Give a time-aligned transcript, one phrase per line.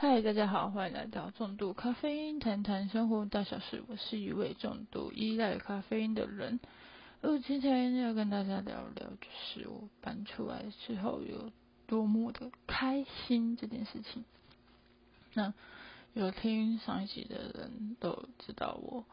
[0.00, 3.82] 嗨，大家好，欢迎来到重度咖啡因谈谈生活大小事。
[3.88, 6.60] 我是一位重度依赖咖啡因的人。
[7.20, 11.50] 我，今天要跟大家聊聊，就是我搬出来之后有
[11.88, 14.24] 多么的开心这件事情。
[15.34, 15.52] 那
[16.14, 19.04] 有听上一集的人都知道，我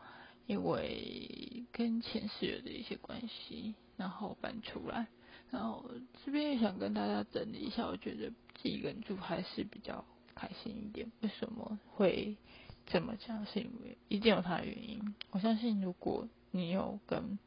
[0.46, 5.08] 因为跟前室友的一些关系，然后搬出来。
[5.50, 5.90] 然后
[6.24, 10.06] 这边也想跟大家整理一下，我觉得自己一个人住还是比较
[10.36, 11.12] 开心一点。
[11.22, 12.38] 为什么会
[12.86, 13.46] 这么讲？
[13.46, 15.16] 是因为一定有它的原因。
[15.32, 17.40] 我相信，如果你有跟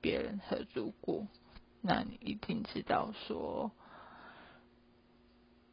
[0.00, 1.26] 别人合租过，
[1.80, 3.70] 那你一定知道说，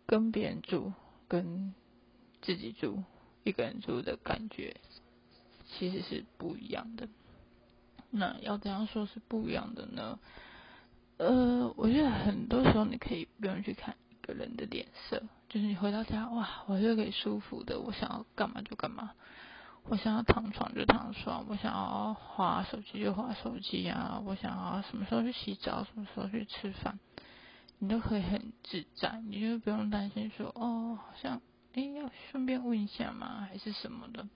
[0.05, 0.93] 跟别人住
[1.27, 1.73] 跟
[2.41, 3.03] 自己住
[3.43, 4.77] 一个人住的感觉
[5.65, 7.09] 其实是不一样的。
[8.11, 10.19] 那要怎样说是不一样的呢？
[11.17, 13.95] 呃，我觉得很多时候你可以不用去看
[14.33, 19.11] 人的脸色，就是你回到家，哇，我就可以舒服的，我想要干嘛就干嘛，
[19.83, 26.99] 我想要躺床就躺床，我想要划手机就划手机啊，我想要什么时候去洗澡，什么时候去吃饭，
[27.79, 31.41] 你都可以很自在，你就不用担心说，哦，好像，
[31.73, 34.27] 哎，要顺便问一下嘛，还是什么的，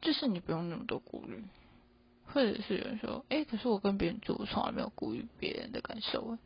[0.00, 1.44] 就是你不用那么多顾虑。
[2.26, 6.38] 或者是有人说，哎，可是我跟别人住，我从来没有顾虑别人的感受，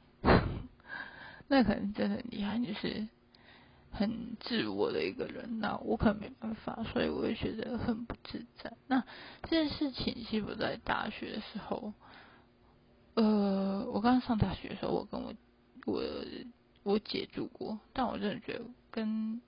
[1.49, 3.09] 那可能真的很厉害，就是
[3.91, 5.59] 很自我的一个人。
[5.59, 8.73] 那我可能没办法，所以我会觉得很不自在。
[8.87, 9.03] 那
[9.43, 11.93] 这件事情是不在大学的时候，
[13.15, 15.35] 呃，我刚上大学的时候，我跟我
[15.87, 16.03] 我
[16.85, 19.41] 我姐住过，但我真的觉得跟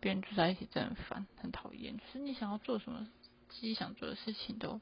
[0.00, 1.96] 别人住在一起真的很烦，很讨厌。
[1.96, 3.08] 就是你想要做什么，
[3.48, 4.80] 自己想做的事情都。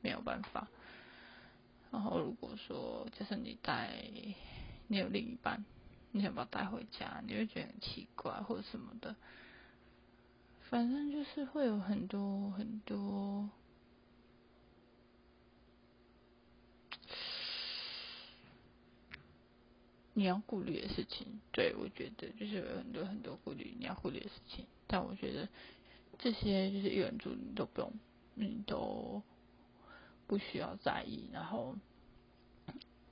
[0.00, 0.68] 没有办法。
[1.90, 4.08] 然后如果说，就是你在，
[4.86, 5.64] 你有另一半，
[6.12, 9.14] 你想把它带回家，你会觉得很奇怪或者什么的。
[10.70, 13.48] 反正就是会有很多很多，
[20.14, 21.40] 你要顾虑的事情。
[21.52, 24.66] 对我觉得就是有很多很多顾虑你要顾虑的事情。
[24.86, 25.48] 但我觉得
[26.18, 27.92] 这些就是一人住你都不用，
[28.34, 29.22] 你都。
[30.26, 31.74] 不需要在意，然后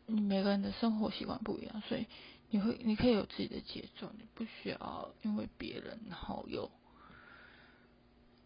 [0.04, 2.06] 你每个人的生活习惯不一样，所以
[2.50, 6.70] 你会你可以有自己的节奏，你不需要因为别人然后又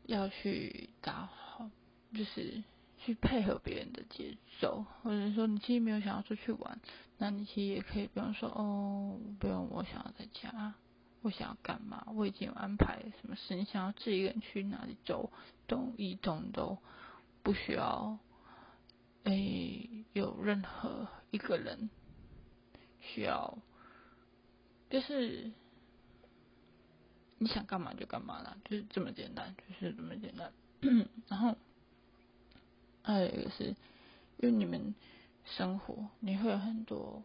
[0.06, 1.70] 要去打好，
[2.14, 2.62] 就是
[2.98, 6.80] 去配合别人的节奏，或者说你其实没有想要出去玩，
[7.18, 10.74] 那你其实也可以不用说哦，不用，我想要在家，
[11.22, 15.30] 我想要干嘛，我已经有安排什么事，你想要自己一个人去哪里走
[15.68, 16.78] 动移动都
[17.42, 18.18] 不需要。
[19.24, 21.90] 诶，有任何一个人
[23.00, 23.58] 需要，
[24.90, 25.50] 就是
[27.38, 30.52] 你想干嘛就干嘛啦，就是这么简单，就是这么简单。
[31.28, 31.56] 然后
[33.02, 33.74] 还有一个是，
[34.38, 34.94] 因为你们
[35.44, 37.22] 生活你会有很多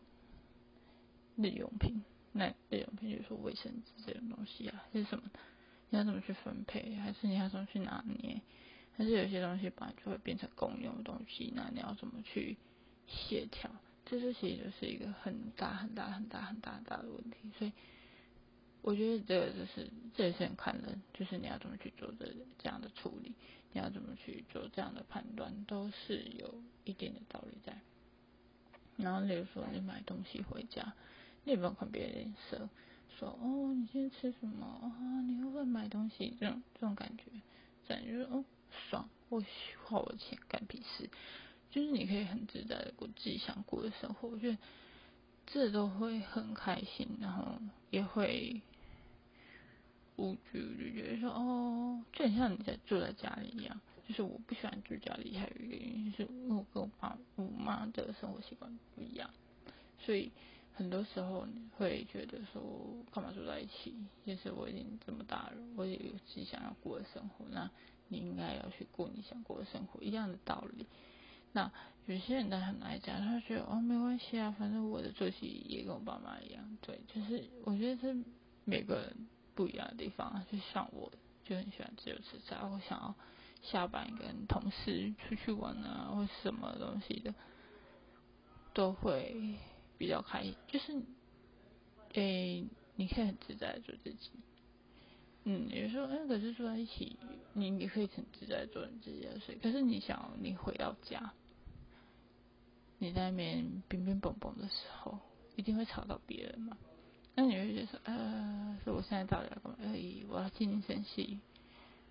[1.36, 5.24] 日用品，那日用品就是说卫生纸这种东西啊，是什么？
[5.90, 6.96] 你要怎么去分配？
[6.96, 8.42] 还是你要怎么去拿捏？
[8.98, 12.58] 但是有些东西本来就会变成公用的东西，那你要怎么去
[13.08, 13.70] 协调？
[14.06, 17.52] 这就其实就是一个很大很大很大很大很大的问题。
[17.58, 17.72] 所以
[18.82, 22.26] 我觉得这个就是这也是很看人，就是你要怎么去做这
[22.58, 23.34] 这样的处理，
[23.74, 27.78] 你要怎么去做这样的判断，都是有一定的道理在。
[28.98, 30.94] 然后例如说你买东西回家，
[31.44, 32.70] 你也不用看别人脸色，
[33.18, 35.22] 说哦你今天吃什么啊？
[35.22, 36.36] 你会不会买东西？
[36.40, 37.24] 这种这种感觉，
[37.88, 38.46] 感觉就是哦。
[38.90, 39.42] 爽，我
[39.86, 41.10] 花我钱干屁事，
[41.72, 44.58] 就是你可以很自在的过自己想过的生活，我觉得
[45.46, 47.60] 这都会很开心，然后
[47.90, 48.62] 也会
[50.16, 53.80] 无惧，就觉得说哦，就很像你在住在家里一样。
[54.08, 59.30] 就是我不喜欢住家里，还有一个原因是我跟我爸我妈的生活习惯不一样，
[60.00, 60.32] 所以
[60.76, 62.62] 很多时候你会觉得说
[63.12, 63.94] 干嘛住在一起？
[64.26, 67.70] 就是我已经这么大了，我也有自己想要过的生活，那。
[68.08, 70.86] 你应该要去过你想过的生活，一样的道理。
[71.56, 71.72] 那
[72.06, 76.78] 有些人他很爱讲，他觉得哦没关系啊，反正我的作息也跟我爸妈一样。
[76.82, 78.14] 对，就是我觉得是
[78.66, 80.46] 每个人不一样的地方。
[80.52, 81.10] 就像我
[81.46, 83.16] 就很喜欢自由自在，我想要
[83.64, 87.34] 下班跟同事出去玩啊，或什么东西的，
[88.74, 89.56] 都会
[89.98, 90.54] 比较开心。
[90.68, 91.02] 就是
[92.16, 92.66] 诶，
[92.98, 94.30] 你可以很自在做自己。
[95.46, 97.18] 嗯，有时候，哎，可是住在一起，
[97.54, 99.58] 你你可以很自在做你自己的事。
[99.64, 101.34] 可是你想，你回到家，
[103.06, 105.20] 你在那边乒乒乓乓的时候，
[105.56, 106.76] 一定会吵到别人嘛？
[107.36, 109.78] 那你会觉得说，呃，是我现在到底要干嘛？
[109.84, 111.40] 而已，我要静声细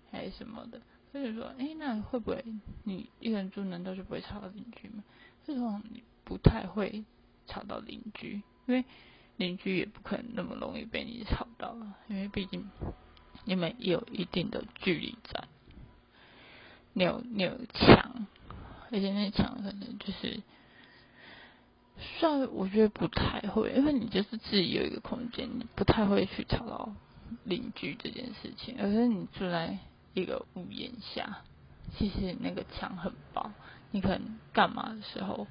[0.09, 0.81] 还是什么的？
[1.11, 2.45] 所以说，哎，那会不会
[2.85, 5.03] 你一个人住，难道就不会吵到邻居吗？
[5.45, 7.03] 这种你不太会
[7.45, 8.85] 吵到邻居，因为
[9.35, 11.75] 邻居也不可能那么容易被你吵到，
[12.07, 12.69] 因为毕竟
[13.43, 15.43] 你们有一定的距离在，
[16.93, 18.27] 你有你有墙，
[18.91, 20.41] 而且那墙可能就是。
[21.97, 26.93] 算我觉得不太会，因为你就是自己有一个空间，你不太会去吵到
[27.45, 28.75] 邻居这件事情。
[28.79, 29.77] 而是你住在
[30.13, 31.37] 一个屋檐下，
[31.97, 33.49] 其实那个墙很薄，
[33.91, 35.47] 你可能干嘛的时候，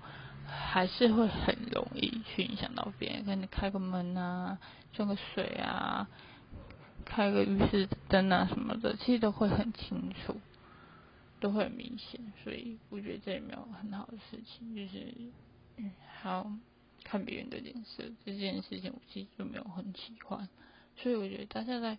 [0.46, 3.24] 还是会很容易去影响到别人。
[3.24, 4.58] 跟你开个门啊，
[4.92, 6.06] 装个水啊，
[7.06, 10.38] 开个浴室灯啊什么的，其实都会很清楚，
[11.40, 12.20] 都会很明显。
[12.42, 15.14] 所以我觉得这也没有很好的事情，就是。
[15.76, 15.90] 嗯，
[16.22, 16.52] 好
[17.02, 20.48] 看别人的脸色这件事情，我其实就没有很喜欢，
[20.96, 21.98] 所以我觉得大家在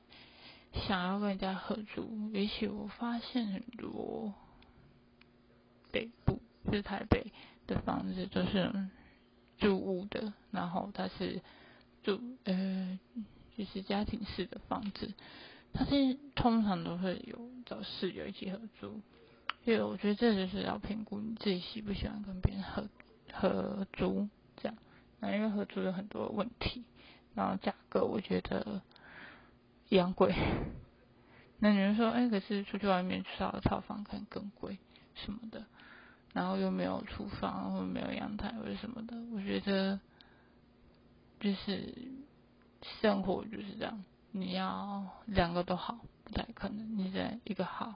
[0.88, 4.34] 想要跟人家合租，尤其我发现很多
[5.92, 7.32] 北部就是台北
[7.68, 8.90] 的房子都是
[9.58, 11.42] 住屋的，然后它是
[12.04, 13.00] 住呃
[13.58, 15.14] 就是家庭式的房子，
[15.72, 19.02] 它是通常都会有找室友一起合租，
[19.64, 22.90] 因为我觉得这就是要评估你自己喜不喜欢跟别人合。
[23.40, 24.28] 合租
[24.58, 24.78] 这样，
[25.20, 26.84] 那因为合租有很多问题，
[27.34, 28.82] 然后价格我觉得
[29.90, 30.34] 一样贵。
[31.60, 34.78] 那你们说，哎，可是出去外面找的套房可能更贵
[35.16, 35.66] 什么的，
[36.34, 40.00] 然后又没有厨房，或者没有阳台或者什么的，我觉得
[41.40, 41.94] 就是
[43.02, 47.96] 生活就是这样，你要两个都好，不太可能，你在一个好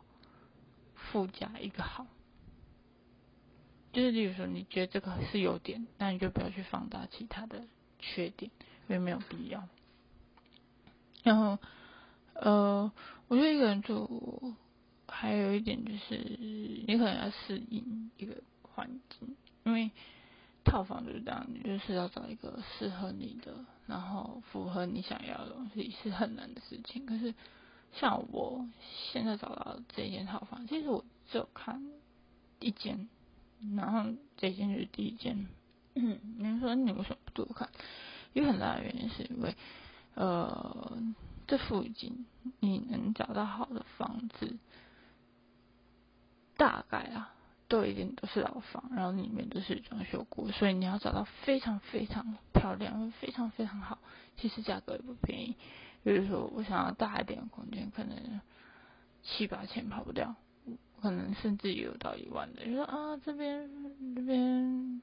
[0.95, 2.07] 附加一个好。
[3.91, 7.63] 就是，例如说，你觉得这个是优点，那你就不要去放大其他的
[7.97, 8.51] 缺点，
[8.87, 9.67] 因为没有必要。
[11.23, 11.57] 然后，
[12.33, 12.91] 呃，
[13.27, 14.53] 我觉得一个人住，
[15.07, 16.17] 还有一点就是，
[16.87, 19.89] 你可能要适应一个环境，因为
[20.63, 27.07] 套房就是这样，你就是要找一个适合你的，然后符合你想要的东西，是很难的事情。
[27.07, 27.33] 可是，
[27.93, 28.69] 像我
[29.11, 31.83] 现在找到这间套房，其实我只有看
[32.59, 33.09] 一间。
[33.75, 35.47] 然后这件就是第一件，
[35.95, 37.69] 嗯，你说你为什么不多看？
[38.33, 39.55] 有很大的原因是因为，
[40.13, 40.97] 呃，
[41.47, 42.25] 这附近
[42.59, 44.57] 你能找到好的房子，
[46.55, 47.33] 大概啊，
[47.67, 53.97] 都一定都是老房，然后里面都是装修过，所以你要找到非常非常漂亮、非常非常好，
[54.37, 55.55] 其实价格也不便宜。
[56.03, 58.39] 比如说，我想要大一点的空间，可能
[59.21, 60.35] 七八千跑不掉。
[61.01, 63.69] 可能甚至也有到一万的，就说啊这边
[64.15, 65.01] 这边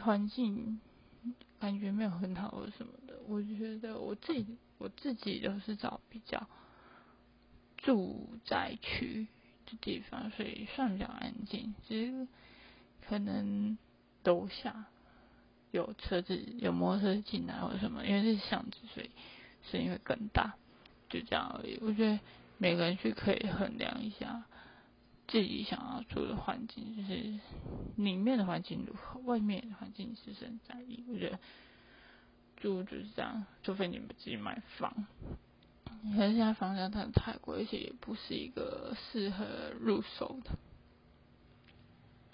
[0.00, 0.80] 环境
[1.58, 6.46] 感觉没有很好或什么的，我觉得我自己我自己都是找比较
[7.78, 9.26] 住宅区
[9.66, 11.74] 的地方，所以算比较安静。
[11.86, 12.28] 其实
[13.08, 13.76] 可能
[14.22, 14.84] 楼下
[15.70, 19.10] 有车子有摩托车进来或什么，因为是巷子，所以
[19.70, 20.54] 声音会更大，
[21.08, 21.78] 就这样而已。
[21.80, 22.20] 我觉得
[22.58, 24.44] 每个人去可以衡量一下。
[25.26, 27.40] 自己想要住的环境，就是
[27.96, 31.04] 里面的环境如何，外面的环境是很在意。
[31.08, 31.38] 我觉得
[32.56, 35.06] 住就是这样，除非你们自己买房。
[36.16, 39.46] 可是现在房价真的太贵，而且也不是一个适合
[39.80, 40.50] 入手的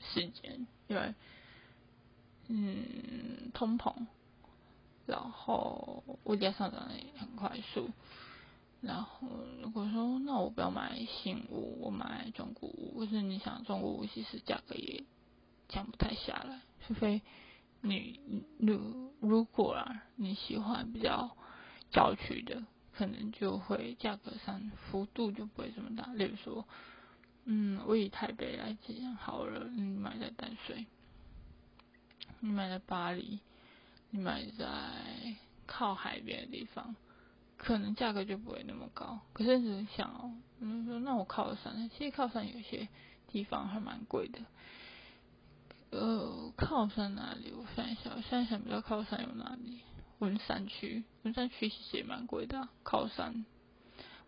[0.00, 1.14] 时间，因为
[2.49, 3.94] 嗯，通膨，
[5.06, 7.90] 然后物价上涨也很快速。
[8.80, 9.28] 然后
[9.62, 15.04] 如果说那我不要买新屋，我买中古屋，可是你想中古屋其实价格也
[15.68, 17.20] 降不太下来，除非
[17.82, 18.18] 你
[18.58, 21.37] 如如果啊你喜欢比较
[21.90, 26.06] 郊区的，可能就会价格上幅度就不会这么大。
[26.14, 26.66] 例如说，
[27.44, 30.87] 嗯，我以台北来讲好了，你买在淡水，
[32.40, 33.40] 你买在巴黎，
[34.08, 34.66] 你买在
[35.66, 36.96] 靠海边的地方。
[37.62, 42.88] 可能价格就不会那么高，可是你想哦，你说那我靠山，其实靠山有些
[43.29, 44.40] 地方还蛮贵的。
[45.90, 47.52] 呃，靠山哪里？
[47.52, 49.81] 我想一下，我现在想不到靠山有哪里。
[50.21, 53.45] 文山区，文山区其实也蛮贵的，靠山、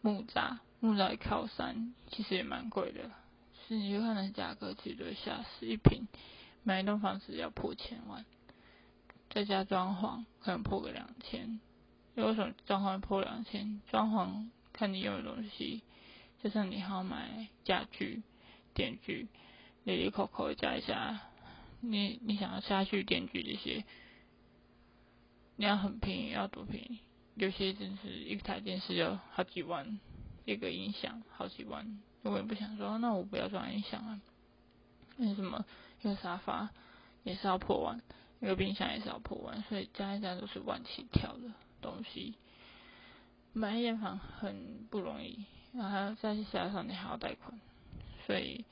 [0.03, 3.11] 木栅、木栅靠山其实也蛮贵的。
[3.67, 6.07] 是你就看那价格，其实就吓死，一平
[6.65, 8.27] 买一栋房子要破千万，
[9.31, 11.61] 再加装潢可能破个两千。
[12.15, 13.81] 为什么装潢破两千？
[13.91, 15.83] 装潢看你用的东西，
[16.43, 18.23] 就像你还要买家具、
[18.75, 19.29] 电锯，
[19.85, 21.21] 里里口口加一下，
[21.81, 23.85] 你你想要家具、电锯这些，
[25.57, 27.01] 你要很便宜，要多便宜？
[27.35, 29.99] 有些真是一台电视要好几万，
[30.45, 34.21] 一个音响好几万，我也不想说，那我不要装音响啊。
[35.17, 35.65] 为什么？
[36.01, 36.71] 一个沙发
[37.23, 38.03] 也是要破万，
[38.41, 41.53] 一个冰箱也是要破万，所以加一加都是万起跳的
[41.83, 42.37] 东西。
[43.53, 47.61] 买一间房很不容易，然后再加上你还要贷款，
[48.27, 48.65] 所以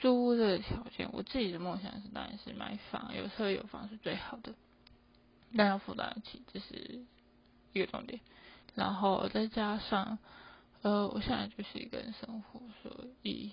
[0.00, 4.54] 租的条件，我自己的梦想是当然是买房，有车有房是最好的，
[5.56, 7.06] 但要负担得起，这是
[7.72, 8.20] 一个重点。
[8.74, 10.18] 然后再加上，
[10.82, 13.52] 呃，我现在就是一个人生活，所以。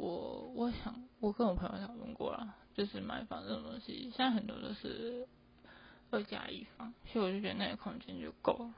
[0.00, 5.26] 我我想，我跟我朋友讨论过了，就是买房这种东西，现在很多都是
[6.10, 8.74] 二加一房，所以我就觉得那个空间就够了。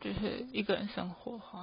[0.00, 1.62] 就是一个人生活的话，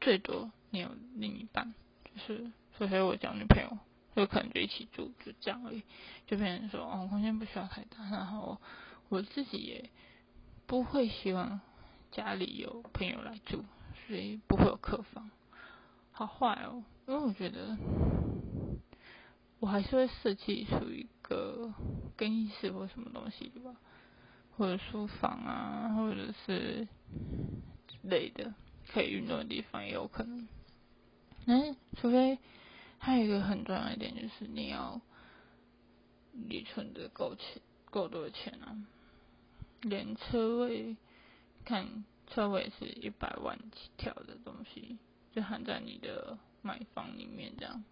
[0.00, 3.78] 最多你有另一半，就是所以我交女朋友，
[4.14, 5.82] 就可能就一起住，就这样而已。
[6.26, 8.58] 就变成说，哦，空间不需要太大，然后
[9.08, 9.90] 我自己也
[10.66, 11.60] 不会希望
[12.10, 13.64] 家里有朋友来住，
[14.06, 15.30] 所以不会有客房。
[16.12, 17.76] 好坏哦，因为我觉得。
[19.58, 21.72] 我还是会设计出一个
[22.16, 23.76] 更衣室或什么东西的吧，
[24.62, 26.86] 或者书房啊，或者是
[27.88, 28.54] 之类的
[28.92, 30.46] 可以运动的地方也有可能。
[31.46, 32.38] 嗯，除非
[32.96, 35.00] 还有一个很重要一点就是你要
[36.30, 38.86] 你存的够钱，够多钱啊，
[39.80, 40.96] 连车位
[41.64, 44.96] 看车位是一百万起跳的东西，
[45.34, 47.82] 就含在你的买房里面这样。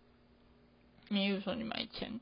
[1.08, 2.20] 你比如说你买一千，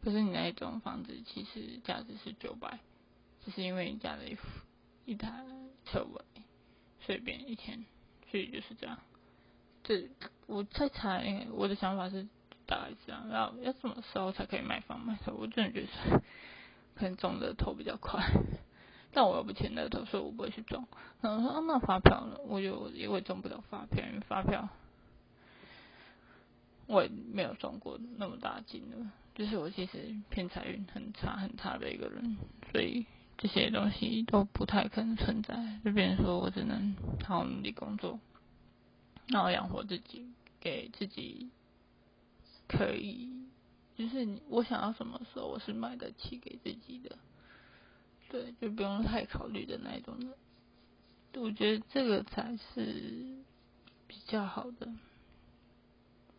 [0.00, 2.80] 可是你那一栋房子其实价值是九百，
[3.44, 4.36] 只是因为你加了一
[5.04, 5.44] 一台
[5.84, 6.22] 车位，
[7.00, 7.84] 随便一天，
[8.30, 8.98] 所以就是这样。
[9.82, 10.08] 这
[10.46, 12.26] 我在猜，我的想法是
[12.66, 13.28] 大概这样。
[13.28, 15.32] 要要什么时候才可以买房买车？
[15.32, 16.22] 我真的觉得
[16.94, 18.24] 可能中的头比较快，
[19.12, 20.86] 但我又不签的头，所以我不会去中。
[21.20, 22.38] 然后说啊，那发票呢？
[22.46, 24.68] 我就因为中不了发票，因为发票。
[26.86, 32.36] 我也没有中过那么大金额，就是我其实偏财运很差很差的一个人，
[32.72, 33.06] 所以
[33.36, 35.80] 这些东西都不太可能存在。
[35.84, 38.18] 就变成说我只能好好努力工作，
[39.28, 40.26] 然后养活自己，
[40.60, 41.50] 给自己
[42.68, 43.30] 可以，
[43.96, 47.18] 就是我想要什么时候我是买得起给自己的，
[48.30, 51.40] 对，就不用太考虑的那一种的。
[51.40, 53.42] 我觉得这个才是
[54.06, 54.88] 比较好的。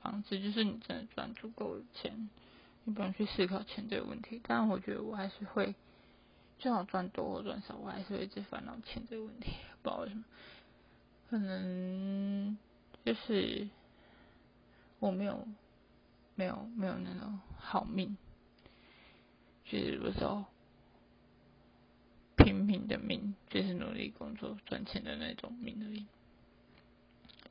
[0.01, 2.29] 房子就是你真的赚足够的钱，
[2.83, 4.39] 你不用去思考钱这个问题。
[4.43, 5.73] 但我觉得我还是会，
[6.57, 9.51] 最好赚多或赚少，我还是会一直烦恼钱这个问题。
[9.81, 10.23] 不知道为什么，
[11.29, 12.57] 可能
[13.03, 13.67] 就是
[14.99, 15.47] 我没有
[16.35, 18.17] 没有没有那种好命，
[19.65, 20.45] 就是有时候
[22.35, 26.05] 拼命的命，就是努力工作赚钱的那种命而已。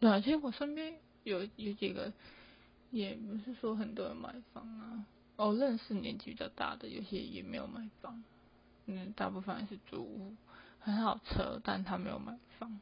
[0.00, 2.12] 对啊，其实我身边有有几个。
[2.90, 8.22] 也不是说很多人买房啊，哦，认识年纪比较大的，有些也没有买房，
[8.86, 10.34] 嗯，大部分是租屋，
[10.80, 12.80] 很好车，但他没有买房。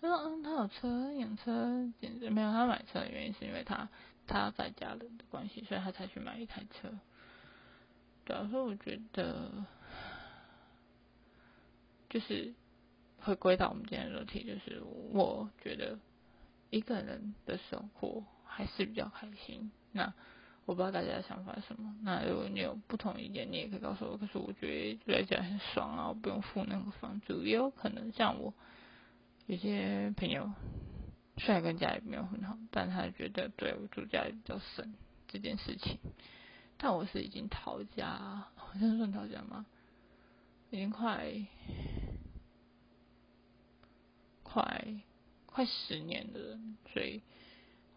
[0.00, 2.50] 他说，嗯，他有车，养车，简直没有。
[2.52, 3.88] 他买车的原因是因为他
[4.26, 6.90] 他在家人的关系，所以他才去买一台车。
[8.24, 9.64] 对啊，所以我觉得，
[12.08, 12.54] 就是
[13.18, 14.82] 回归到我们今天的主题，就是
[15.12, 15.98] 我觉得
[16.70, 18.24] 一个人的生活。
[18.52, 19.70] 还是比较开心。
[19.92, 20.12] 那
[20.70, 21.92] 我不知道大家的想法是什么。
[22.04, 24.16] 那如果你有不同意见，你也可以告诉我。
[24.16, 27.42] 可是我觉得住在家很爽啊，我不用付那个房租。
[27.42, 28.54] 也有可能像我
[29.46, 30.48] 有些朋友，
[31.38, 34.94] 虽然跟家里没有很好，但他觉得对我住家里比较省
[35.26, 35.98] 这件事情。
[36.78, 39.66] 但我是已经逃家，好像算逃家吗？
[40.70, 41.34] 已经快
[44.44, 44.86] 快
[45.46, 47.20] 快十年的人，所以。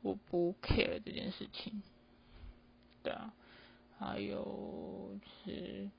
[0.01, 1.81] 我不 care 这件事情，
[3.03, 3.33] 对啊，
[3.99, 5.89] 还有是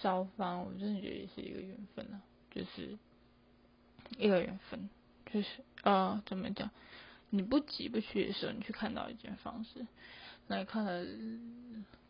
[0.00, 2.98] 烧方，我真的觉得也是一个缘分啊，就是
[4.18, 4.90] 一个缘分，
[5.32, 5.48] 就是
[5.82, 6.70] 呃，怎么讲？
[7.30, 9.86] 你不急不去的时候，你去看到一间房子，
[10.48, 11.04] 那看了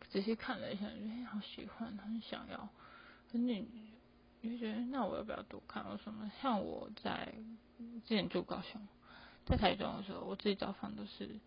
[0.09, 2.69] 仔细看了一下，觉得，好喜欢，很想要，
[3.31, 3.67] 可你
[4.41, 5.83] 你就觉得，那我要不要多看？
[5.91, 6.31] 为什么？
[6.41, 7.33] 像我在
[8.05, 8.81] 之前住高雄。
[9.45, 11.39] 在台中的时候，我自己找房都是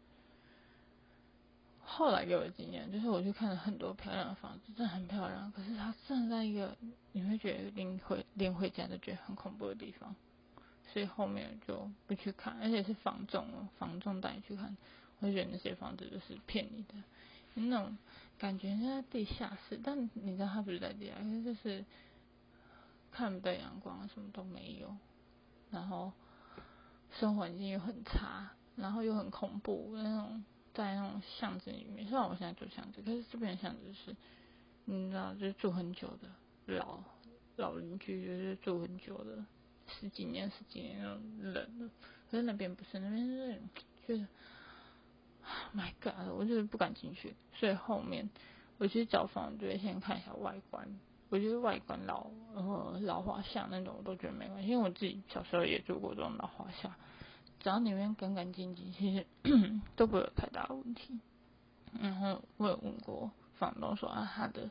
[1.92, 5.50] 后来给我的经验，就是我去看了很多漂亮的房子，真的很漂亮。
[5.50, 6.76] 可是它站在一个
[7.12, 10.14] 你会觉得拎回拎回家都觉得很恐怖的地方，
[10.92, 14.76] 所以后面就不去看，而且是房仲哦，房仲带你去看，
[15.18, 16.94] 我觉得那些房子就是骗你的，
[17.54, 17.99] 那种
[18.38, 21.85] 感觉在地下室，但你知道它不是在地下，因为就是
[23.11, 24.97] 看不到阳光，什么都没有，
[25.73, 26.12] 然后
[27.18, 32.06] 生活环境又很差，然后又很恐怖那种，在那种巷子里面。
[32.08, 34.16] 虽然我现在住巷子，可是这边巷子是，
[34.84, 37.02] 你知道，就是住很久的老
[37.56, 39.44] 老邻居，就是住很久的
[39.86, 41.22] 十几年、十几年那种
[41.52, 41.90] 人了。
[42.30, 43.60] 可是那边不是，那边是
[44.06, 44.26] 就是。
[45.74, 46.28] My God！
[46.38, 48.28] 我就是不敢进去，所以后面
[48.78, 50.86] 我去找房，就会先看一下外观。
[51.28, 56.94] 我觉得外观老然呃老华夏那种，我都觉得没关系，因为我自己小时候也住过这种老华夏，
[57.61, 59.26] 只要里面干干净净， 其实
[59.95, 61.21] 都不会有太大的问题。
[62.00, 64.71] 然后我有问过房东说啊，他的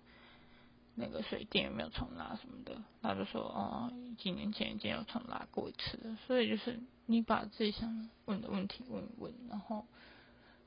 [0.96, 6.18] 那个水电有没有重拉什么的，他就说哦，几年前已经有重拉过一次了。
[6.28, 9.86] 所以就是你把自己想问的问题问一问，然后。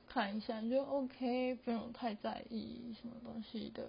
[0.05, 3.83] 看一下就 OK，不用太在意什么东西的，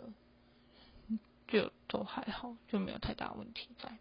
[1.47, 3.99] 就都还好，就没有太大问题在。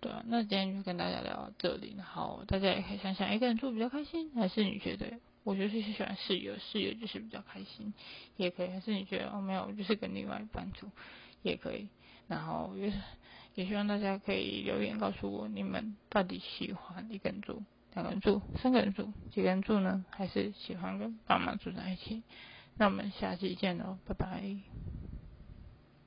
[0.00, 5.12] 对啊，那今天就跟大家聊到这里，然后大家也可以想想，一个人住比较开心，还是你觉得？
[5.44, 7.92] 我就是喜欢室友，室友就是比较开心，
[8.36, 8.68] 也可以。
[8.68, 10.90] 还是你觉得哦没有，就是跟另外一半住
[11.42, 11.88] 也可以。
[12.26, 12.92] 然后也
[13.54, 17.62] 也希望大家可以留言告诉我，你们到底喜欢一个人住。
[17.94, 20.04] 两个人住，三个人住，几个人住呢？
[20.10, 22.22] 还是喜欢跟爸妈住在一起？
[22.76, 24.97] 那我们下期见喽，拜拜。